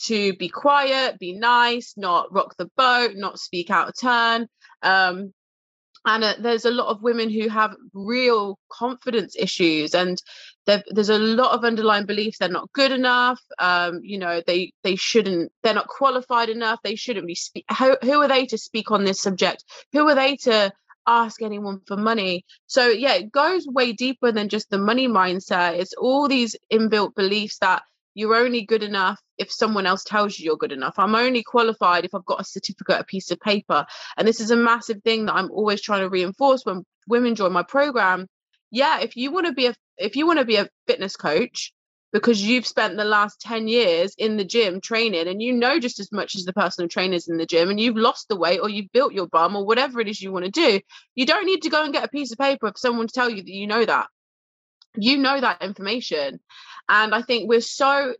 [0.06, 4.48] to be quiet, be nice, not rock the boat, not speak out of turn.
[4.82, 5.34] Um,
[6.06, 10.22] and uh, there's a lot of women who have real confidence issues and
[10.66, 14.96] there's a lot of underlying beliefs they're not good enough um, you know they they
[14.96, 18.92] shouldn't they're not qualified enough they shouldn't be spe- who, who are they to speak
[18.92, 20.72] on this subject who are they to
[21.10, 22.45] ask anyone for money.
[22.67, 25.80] So yeah, it goes way deeper than just the money mindset.
[25.80, 27.82] It's all these inbuilt beliefs that
[28.13, 30.95] you're only good enough if someone else tells you you're good enough.
[30.98, 33.86] I'm only qualified if I've got a certificate, a piece of paper.
[34.17, 37.54] And this is a massive thing that I'm always trying to reinforce when women join
[37.54, 38.28] my program.
[38.72, 41.74] Yeah, if you want to be a if you want to be a fitness coach,
[42.12, 46.00] because you've spent the last 10 years in the gym training and you know just
[46.00, 48.69] as much as the personal trainers in the gym and you've lost the weight or
[48.69, 50.80] you've built your bum or whatever it is you want to do
[51.15, 53.30] you don't need to go and get a piece of paper for someone to tell
[53.30, 54.08] you that you know that.
[54.95, 56.39] You know that information.
[56.88, 58.15] And i think we're so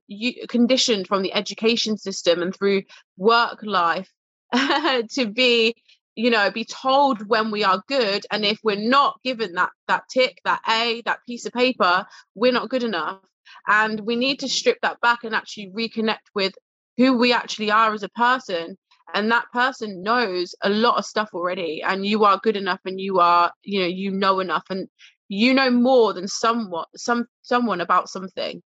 [0.48, 2.84] conditioned from the education system and through
[3.18, 4.12] work life
[4.54, 5.76] to be
[6.16, 8.26] you know be told when we are good.
[8.30, 12.52] And if we're not given that that tick that a that piece of paper we're
[12.54, 13.20] not good enough
[13.68, 16.54] and we need to strip that back and actually reconnect with
[16.98, 18.78] who we actually are as a person.
[19.14, 21.82] And that person knows a lot of stuff already.
[21.82, 24.64] And you are good enough and you are you know you know enough.
[24.70, 24.88] And
[25.30, 28.62] you know more than someone some someone about something.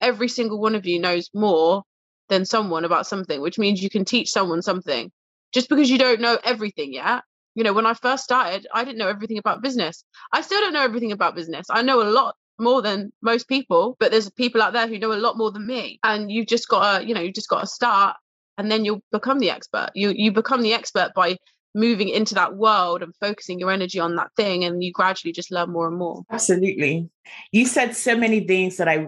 [0.00, 1.84] Every single one of you knows more
[2.28, 5.10] than someone about something which means you can teach someone something.
[5.52, 7.22] Just because you don't know everything yet.
[7.54, 10.04] You know when i first started i didn't know everything about business.
[10.32, 11.66] I still don't know everything about business.
[11.70, 15.12] I know a lot more than most people but there's people out there who know
[15.12, 15.98] a lot more than me.
[16.04, 18.16] And you've just got to you know you just got to start
[18.58, 19.90] and then you'll become the expert.
[19.94, 21.36] You you become the expert by
[21.74, 25.52] moving into that world and focusing your energy on that thing and you gradually just
[25.52, 26.24] learn more and more.
[26.30, 27.08] Absolutely.
[27.52, 29.06] You said so many things that i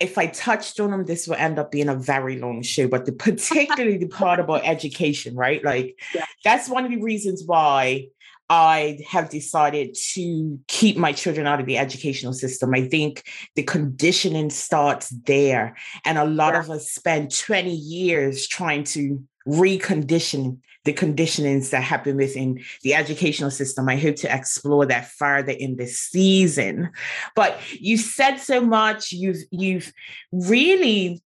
[0.00, 3.06] if i touched on them this will end up being a very long show but
[3.06, 5.64] the particularly the part about education right?
[5.64, 6.26] Like yeah.
[6.44, 8.08] that's one of the reasons why
[8.50, 12.74] I have decided to keep my children out of the educational system.
[12.74, 13.24] I think
[13.56, 15.76] the conditioning starts there.
[16.04, 16.60] And a lot yeah.
[16.60, 23.50] of us spend 20 years trying to recondition the conditionings that happen within the educational
[23.50, 23.88] system.
[23.88, 26.90] I hope to explore that further in this season.
[27.34, 29.10] But you said so much.
[29.10, 29.92] You've you've
[30.32, 31.22] really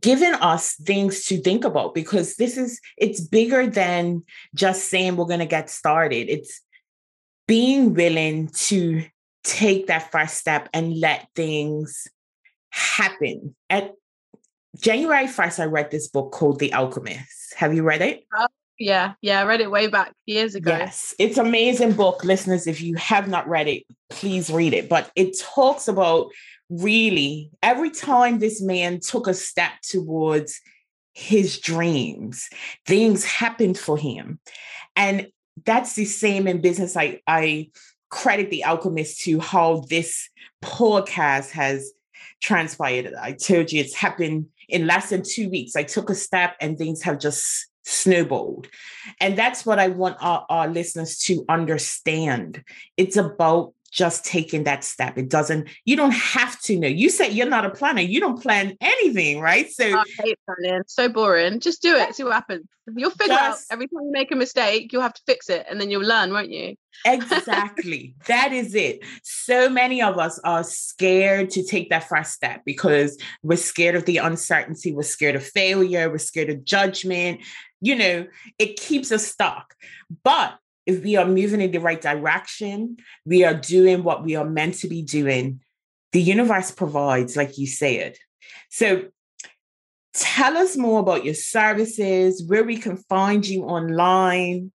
[0.00, 4.22] given us things to think about because this is it's bigger than
[4.54, 6.28] just saying we're going to get started.
[6.28, 6.60] It's
[7.46, 9.04] being willing to
[9.44, 12.06] take that first step and let things
[12.70, 13.54] happen.
[13.68, 13.92] At
[14.80, 17.54] january 1st i read this book called the alchemist.
[17.56, 18.24] Have you read it?
[18.34, 18.46] Oh,
[18.78, 19.14] yeah.
[19.20, 20.70] Yeah i read it way back years ago.
[20.70, 21.14] Yes.
[21.18, 22.24] It's amazing book.
[22.24, 24.88] Listeners if you have not read it please read it.
[24.88, 26.30] But it talks about
[26.72, 30.60] really, every time this man took a step towards
[31.12, 32.48] his dreams,
[32.86, 34.40] things happened for him.
[34.96, 35.28] And
[35.64, 36.96] that's the same in business.
[36.96, 37.70] I, I
[38.10, 40.28] credit the alchemist to how this
[40.62, 41.92] podcast has
[42.40, 43.12] transpired.
[43.14, 45.76] I told you it's happened in less than two weeks.
[45.76, 48.68] I took a step and things have just snowballed.
[49.20, 52.62] And that's what I want our, our listeners to understand.
[52.96, 55.18] It's about just taking that step.
[55.18, 56.88] It doesn't, you don't have to know.
[56.88, 58.00] You said you're not a planner.
[58.00, 59.70] You don't plan anything, right?
[59.70, 60.82] So I hate planning.
[60.86, 61.60] So boring.
[61.60, 62.14] Just do it.
[62.14, 62.66] See what happens.
[62.96, 65.66] You'll figure just, out every time you make a mistake, you'll have to fix it
[65.70, 66.74] and then you'll learn, won't you?
[67.04, 68.14] exactly.
[68.26, 69.00] that is it.
[69.22, 74.06] So many of us are scared to take that first step because we're scared of
[74.06, 77.40] the uncertainty, we're scared of failure, we're scared of judgment.
[77.80, 78.26] You know,
[78.58, 79.74] it keeps us stuck.
[80.24, 84.48] But if we are moving in the right direction, we are doing what we are
[84.48, 85.60] meant to be doing,
[86.12, 88.16] the universe provides, like you said.
[88.70, 89.04] So
[90.14, 94.72] tell us more about your services, where we can find you online.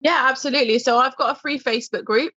[0.00, 0.78] Yeah, absolutely.
[0.78, 2.32] So I've got a free Facebook group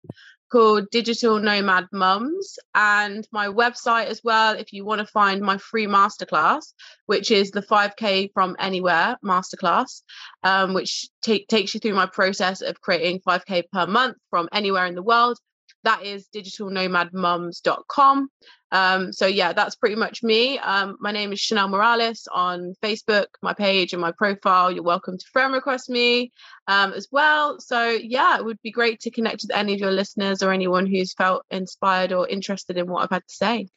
[0.50, 4.54] called Digital Nomad Mums and my website as well.
[4.54, 6.72] If you want to find my free masterclass,
[7.06, 10.02] which is the 5K from Anywhere masterclass,
[10.42, 14.86] um, which take, takes you through my process of creating 5K per month from anywhere
[14.86, 15.38] in the world.
[15.84, 18.28] That is digitalnomadmums.com.
[18.70, 20.58] Um, so yeah, that's pretty much me.
[20.58, 24.70] Um, my name is Chanel Morales on Facebook, my page and my profile.
[24.70, 26.32] You're welcome to friend request me
[26.66, 27.60] um, as well.
[27.60, 30.86] So yeah, it would be great to connect with any of your listeners or anyone
[30.86, 33.68] who's felt inspired or interested in what I've had to say.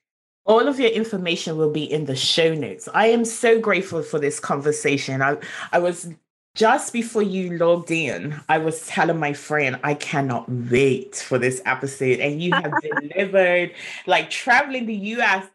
[0.44, 2.90] All of your information will be in the show notes.
[2.94, 5.22] I am so grateful for this conversation.
[5.22, 5.38] I,
[5.72, 6.10] I was
[6.56, 11.62] just before you logged in, I was telling my friend, I cannot wait for this
[11.66, 12.20] episode.
[12.20, 13.74] And you have delivered,
[14.06, 15.48] like traveling the US.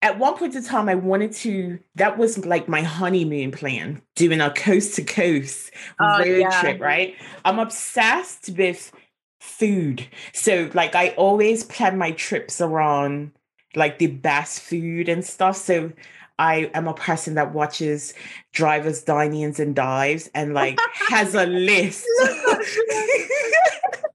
[0.00, 4.40] At one point in time, I wanted to, that was like my honeymoon plan, doing
[4.40, 6.60] a coast to oh, coast road yeah.
[6.60, 7.16] trip, right?
[7.44, 8.92] I'm obsessed with
[9.40, 10.06] food.
[10.32, 13.32] So, like, I always plan my trips around
[13.74, 15.56] like the best food and stuff.
[15.56, 15.92] So,
[16.38, 18.14] I am a person that watches
[18.52, 22.06] drivers, dinings, and dives and like has a list.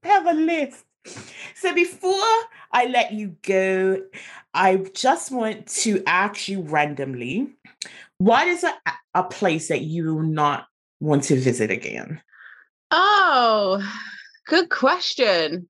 [0.03, 0.85] have a list.
[1.55, 2.11] So before
[2.71, 4.01] I let you go,
[4.53, 7.49] I just want to ask you randomly
[8.17, 8.73] what is a,
[9.13, 10.67] a place that you will not
[10.99, 12.21] want to visit again?
[12.91, 13.83] Oh,
[14.47, 15.67] good question.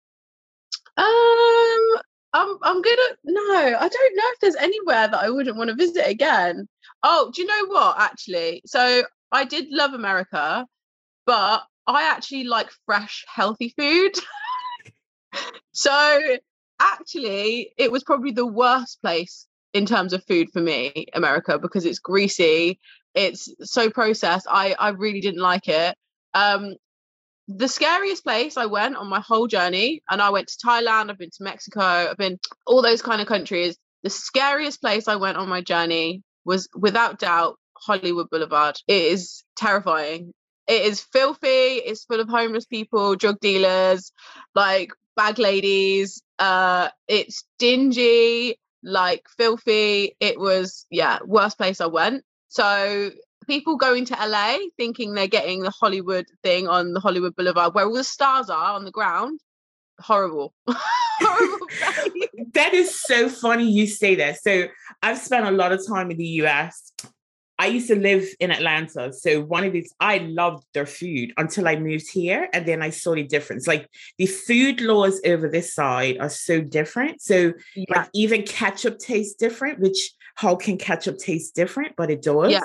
[0.97, 2.01] Um,
[2.33, 5.75] I'm I'm gonna no, I don't know if there's anywhere that I wouldn't want to
[5.75, 6.67] visit again.
[7.03, 7.99] Oh, do you know what?
[7.99, 10.65] Actually, so I did love America,
[11.25, 14.13] but I actually like fresh, healthy food.
[15.73, 16.19] so
[16.79, 21.85] actually, it was probably the worst place in terms of food for me, America, because
[21.85, 22.79] it's greasy,
[23.13, 24.47] it's so processed.
[24.49, 25.95] I I really didn't like it.
[26.33, 26.75] Um,
[27.47, 31.17] the scariest place I went on my whole journey, and I went to Thailand, I've
[31.17, 33.77] been to Mexico, I've been all those kind of countries.
[34.03, 38.77] The scariest place I went on my journey was without doubt Hollywood Boulevard.
[38.87, 40.33] It is terrifying.
[40.67, 41.47] It is filthy.
[41.47, 44.11] It's full of homeless people, drug dealers,
[44.55, 46.21] like bag ladies.
[46.39, 50.15] Uh, it's dingy, like filthy.
[50.19, 52.23] It was, yeah, worst place I went.
[52.47, 53.11] So
[53.43, 57.85] people going to LA thinking they're getting the Hollywood thing on the Hollywood Boulevard, where
[57.85, 59.39] all the stars are on the ground.
[59.99, 60.53] Horrible.
[60.67, 61.67] Horrible
[62.53, 64.41] that is so funny you say that.
[64.41, 64.67] So
[65.01, 66.91] I've spent a lot of time in the US.
[67.59, 69.13] I used to live in Atlanta.
[69.13, 72.49] So one of these, I loved their food until I moved here.
[72.51, 73.67] And then I saw the difference.
[73.67, 73.87] Like
[74.17, 77.21] the food laws over this side are so different.
[77.21, 77.85] So yeah.
[77.95, 81.95] like even ketchup tastes different, which how can ketchup taste different?
[81.95, 82.51] But it does.
[82.51, 82.63] Yeah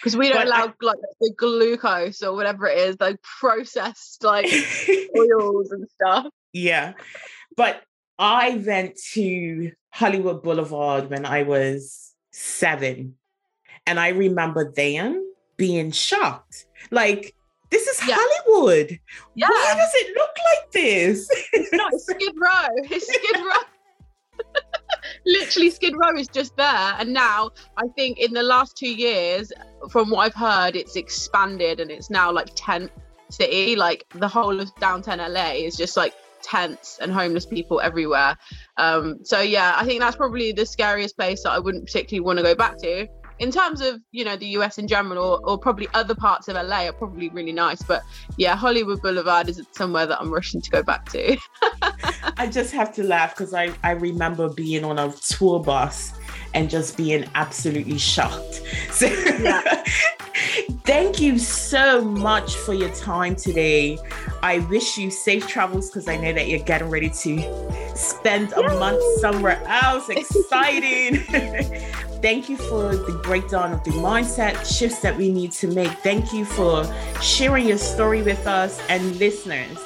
[0.00, 4.24] because we don't but allow I, like the glucose or whatever it is, like processed
[4.24, 4.46] like
[5.18, 6.26] oils and stuff.
[6.52, 6.94] Yeah,
[7.56, 7.82] but
[8.18, 13.16] I went to Hollywood Boulevard when I was seven,
[13.86, 15.24] and I remember then
[15.56, 17.34] being shocked, like.
[17.70, 18.16] This is yeah.
[18.18, 18.98] Hollywood.
[19.36, 19.46] Yeah.
[19.48, 21.30] Why does it look like this?
[21.52, 22.66] It's not Skid Row.
[22.90, 23.62] It's Skid Row
[25.26, 26.94] literally skid row is just there.
[26.98, 29.52] And now i think in the last two years
[29.90, 32.90] from what i've heard it's expanded and it's now like tent
[33.30, 33.76] city.
[33.76, 38.36] Like the whole of downtown la is just like tents and homeless people everywhere.
[38.76, 42.38] Um so yeah i think that's probably the scariest place that i wouldn't particularly want
[42.38, 43.06] to go back to
[43.40, 46.54] in terms of you know the US in general, or, or probably other parts of
[46.54, 47.82] LA are probably really nice.
[47.82, 48.02] But
[48.36, 51.36] yeah, Hollywood Boulevard is somewhere that I'm rushing to go back to.
[52.36, 56.12] I just have to laugh because I I remember being on a tour bus
[56.54, 58.62] and just being absolutely shocked.
[58.90, 59.84] So yeah.
[60.84, 63.98] thank you so much for your time today.
[64.42, 68.60] I wish you safe travels because I know that you're getting ready to spend a
[68.62, 68.78] Yay!
[68.78, 70.08] month somewhere else.
[70.10, 71.24] Exciting.
[72.22, 75.90] Thank you for the breakdown of the mindset shifts that we need to make.
[76.00, 76.84] Thank you for
[77.22, 79.78] sharing your story with us and listeners.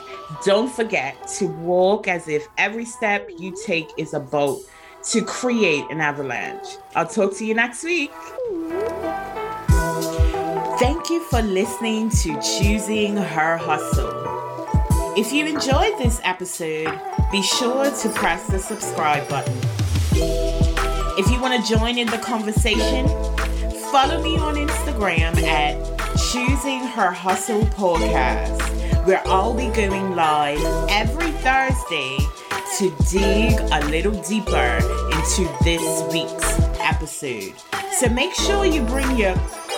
[0.44, 4.62] Don't forget to walk as if every step you take is a boat
[5.10, 6.76] to create an avalanche.
[6.96, 8.10] I'll talk to you next week.
[10.80, 14.24] Thank you for listening to Choosing Her Hustle.
[15.16, 16.98] If you enjoyed this episode,
[17.30, 19.83] be sure to press the subscribe button.
[21.16, 23.06] If you want to join in the conversation,
[23.92, 25.76] follow me on Instagram at
[26.32, 28.60] Choosing Her Hustle Podcast,
[29.06, 30.58] where I'll be going live
[30.90, 32.18] every Thursday
[32.78, 34.80] to dig a little deeper
[35.12, 37.54] into this week's episode.
[37.92, 39.36] So make sure you bring your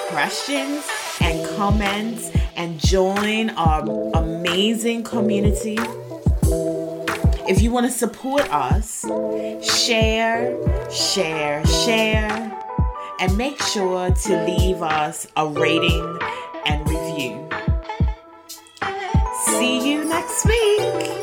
[0.09, 0.89] questions
[1.20, 3.82] and comments and join our
[4.14, 5.76] amazing community
[7.49, 9.03] if you want to support us,
[9.62, 10.57] share,
[10.90, 12.53] share, share,
[13.20, 16.18] and make sure to leave us a rating
[16.64, 17.49] and review.
[19.47, 21.16] See you next week.